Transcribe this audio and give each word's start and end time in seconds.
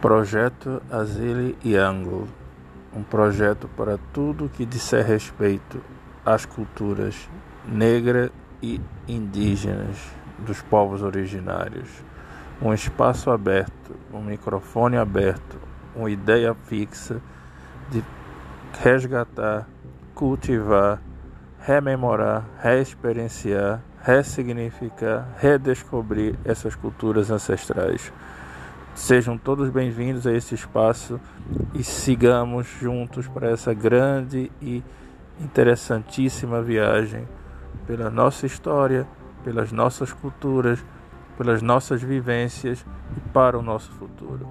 Projeto 0.00 0.82
Asile 0.90 1.56
e 1.62 1.76
Ângulo 1.76 2.26
um 2.94 3.02
projeto 3.02 3.68
para 3.76 3.98
tudo 4.12 4.48
que 4.48 4.66
disser 4.66 5.04
respeito 5.04 5.80
às 6.24 6.44
culturas 6.44 7.28
negra 7.66 8.30
e 8.62 8.80
indígenas 9.06 9.96
dos 10.38 10.60
povos 10.62 11.02
originários. 11.02 11.88
Um 12.60 12.74
espaço 12.74 13.30
aberto, 13.30 13.94
um 14.12 14.22
microfone 14.22 14.96
aberto, 14.96 15.58
uma 15.94 16.10
ideia 16.10 16.54
fixa 16.54 17.20
de 17.90 18.02
resgatar, 18.82 19.68
cultivar, 20.14 21.00
rememorar, 21.60 22.44
reexperienciar, 22.60 23.80
ressignificar, 24.02 25.28
redescobrir 25.38 26.34
essas 26.44 26.74
culturas 26.74 27.30
ancestrais. 27.30 28.12
Sejam 29.00 29.38
todos 29.38 29.70
bem-vindos 29.70 30.26
a 30.26 30.32
esse 30.32 30.54
espaço 30.54 31.18
e 31.74 31.82
sigamos 31.82 32.66
juntos 32.66 33.26
para 33.26 33.50
essa 33.50 33.72
grande 33.72 34.52
e 34.60 34.84
interessantíssima 35.40 36.60
viagem 36.60 37.26
pela 37.86 38.10
nossa 38.10 38.44
história, 38.44 39.08
pelas 39.42 39.72
nossas 39.72 40.12
culturas, 40.12 40.84
pelas 41.38 41.62
nossas 41.62 42.02
vivências 42.02 42.84
e 43.16 43.20
para 43.30 43.58
o 43.58 43.62
nosso 43.62 43.90
futuro. 43.92 44.46